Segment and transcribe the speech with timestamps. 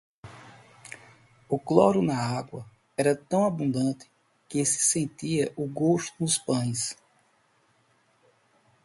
[1.47, 2.65] O cloro na água
[2.97, 4.09] era tão abundante
[4.49, 6.97] que se sentia o gosto nos pães.